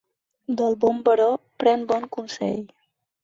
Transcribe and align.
Del 0.61 0.77
bon 0.85 1.03
baró, 1.09 1.27
pren 1.63 1.85
bon 1.93 2.09
consell. 2.17 2.59